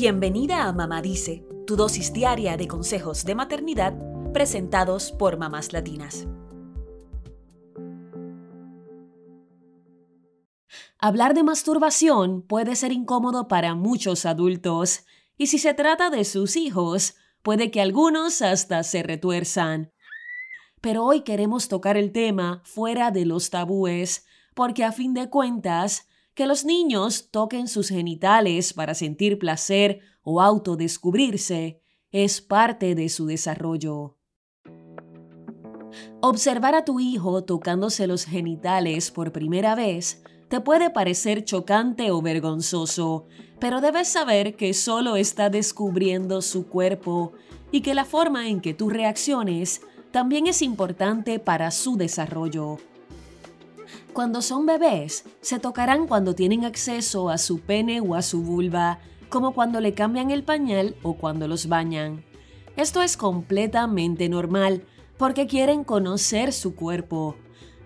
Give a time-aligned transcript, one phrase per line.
[0.00, 3.94] Bienvenida a Mamá Dice, tu dosis diaria de consejos de maternidad
[4.32, 6.28] presentados por mamás latinas.
[11.00, 15.00] Hablar de masturbación puede ser incómodo para muchos adultos,
[15.36, 19.92] y si se trata de sus hijos, puede que algunos hasta se retuerzan.
[20.80, 26.07] Pero hoy queremos tocar el tema fuera de los tabúes, porque a fin de cuentas,
[26.38, 31.82] que los niños toquen sus genitales para sentir placer o autodescubrirse
[32.12, 34.16] es parte de su desarrollo.
[36.20, 42.22] Observar a tu hijo tocándose los genitales por primera vez te puede parecer chocante o
[42.22, 43.26] vergonzoso,
[43.58, 47.32] pero debes saber que solo está descubriendo su cuerpo
[47.72, 49.80] y que la forma en que tú reacciones
[50.12, 52.78] también es importante para su desarrollo.
[54.12, 59.00] Cuando son bebés, se tocarán cuando tienen acceso a su pene o a su vulva,
[59.28, 62.24] como cuando le cambian el pañal o cuando los bañan.
[62.76, 64.84] Esto es completamente normal,
[65.16, 67.36] porque quieren conocer su cuerpo.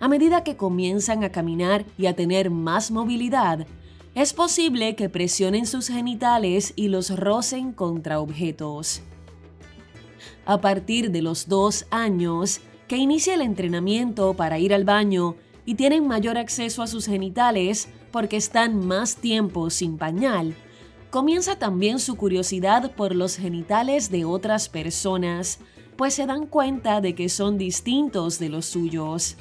[0.00, 3.66] A medida que comienzan a caminar y a tener más movilidad,
[4.14, 9.02] es posible que presionen sus genitales y los rocen contra objetos.
[10.46, 15.36] A partir de los dos años, que inicia el entrenamiento para ir al baño
[15.68, 20.54] y tienen mayor acceso a sus genitales porque están más tiempo sin pañal,
[21.10, 25.60] comienza también su curiosidad por los genitales de otras personas,
[25.98, 29.36] pues se dan cuenta de que son distintos de los suyos.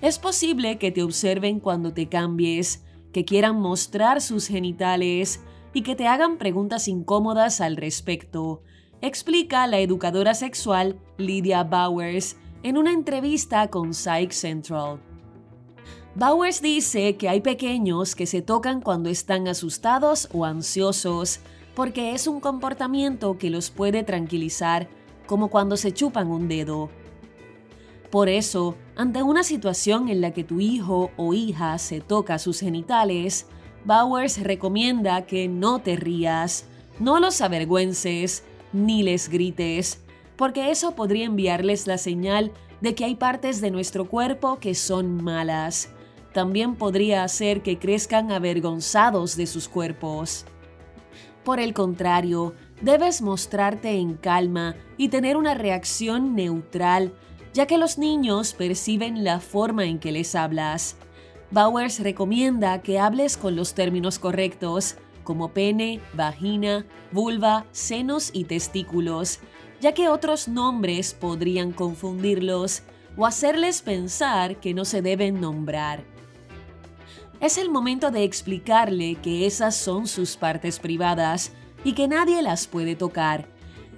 [0.00, 5.40] Es posible que te observen cuando te cambies, que quieran mostrar sus genitales
[5.74, 8.62] y que te hagan preguntas incómodas al respecto,
[9.00, 15.00] explica la educadora sexual Lydia Bowers en una entrevista con Psych Central.
[16.18, 21.40] Bowers dice que hay pequeños que se tocan cuando están asustados o ansiosos,
[21.74, 24.88] porque es un comportamiento que los puede tranquilizar,
[25.26, 26.88] como cuando se chupan un dedo.
[28.10, 32.60] Por eso, ante una situación en la que tu hijo o hija se toca sus
[32.60, 33.44] genitales,
[33.84, 36.64] Bowers recomienda que no te rías,
[36.98, 40.00] no los avergüences, ni les grites,
[40.36, 45.22] porque eso podría enviarles la señal de que hay partes de nuestro cuerpo que son
[45.22, 45.90] malas
[46.36, 50.44] también podría hacer que crezcan avergonzados de sus cuerpos.
[51.44, 52.52] Por el contrario,
[52.82, 57.14] debes mostrarte en calma y tener una reacción neutral,
[57.54, 60.98] ya que los niños perciben la forma en que les hablas.
[61.52, 69.40] Bowers recomienda que hables con los términos correctos, como pene, vagina, vulva, senos y testículos,
[69.80, 72.82] ya que otros nombres podrían confundirlos
[73.16, 76.04] o hacerles pensar que no se deben nombrar.
[77.40, 81.52] Es el momento de explicarle que esas son sus partes privadas
[81.84, 83.48] y que nadie las puede tocar.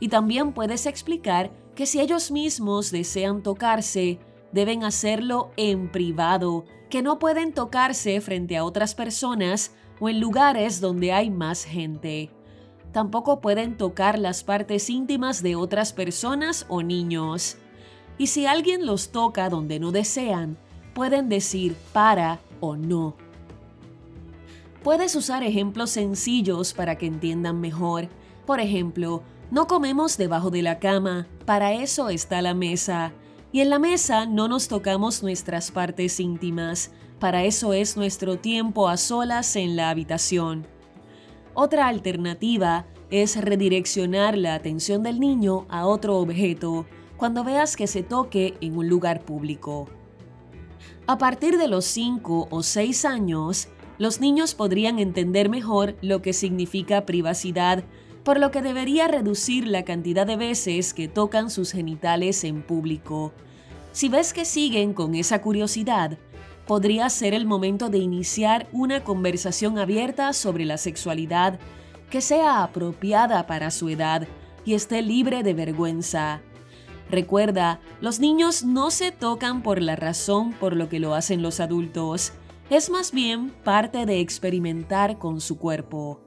[0.00, 4.18] Y también puedes explicar que si ellos mismos desean tocarse,
[4.52, 10.80] deben hacerlo en privado, que no pueden tocarse frente a otras personas o en lugares
[10.80, 12.30] donde hay más gente.
[12.92, 17.58] Tampoco pueden tocar las partes íntimas de otras personas o niños.
[18.16, 20.56] Y si alguien los toca donde no desean,
[20.94, 23.25] pueden decir para o no.
[24.86, 28.08] Puedes usar ejemplos sencillos para que entiendan mejor.
[28.46, 33.12] Por ejemplo, no comemos debajo de la cama, para eso está la mesa.
[33.50, 38.88] Y en la mesa no nos tocamos nuestras partes íntimas, para eso es nuestro tiempo
[38.88, 40.68] a solas en la habitación.
[41.52, 46.86] Otra alternativa es redireccionar la atención del niño a otro objeto
[47.16, 49.88] cuando veas que se toque en un lugar público.
[51.08, 56.32] A partir de los 5 o 6 años, los niños podrían entender mejor lo que
[56.32, 57.84] significa privacidad,
[58.24, 63.32] por lo que debería reducir la cantidad de veces que tocan sus genitales en público.
[63.92, 66.18] Si ves que siguen con esa curiosidad,
[66.66, 71.58] podría ser el momento de iniciar una conversación abierta sobre la sexualidad
[72.10, 74.26] que sea apropiada para su edad
[74.64, 76.40] y esté libre de vergüenza.
[77.08, 81.60] Recuerda, los niños no se tocan por la razón por lo que lo hacen los
[81.60, 82.32] adultos
[82.70, 86.20] es más bien parte de experimentar con su cuerpo.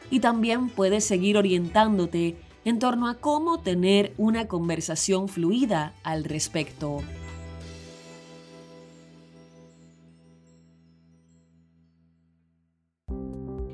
[0.09, 7.01] y también puedes seguir orientándote en torno a cómo tener una conversación fluida al respecto.